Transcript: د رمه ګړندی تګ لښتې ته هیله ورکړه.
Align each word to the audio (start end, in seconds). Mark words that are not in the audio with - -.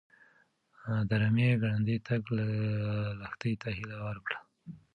د 1.09 1.11
رمه 1.21 1.49
ګړندی 1.61 1.97
تګ 2.07 2.23
لښتې 3.21 3.53
ته 3.61 3.69
هیله 3.77 3.97
ورکړه. 4.07 4.37